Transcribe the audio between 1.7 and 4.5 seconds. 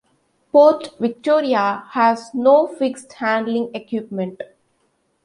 has no fixed handling equipment.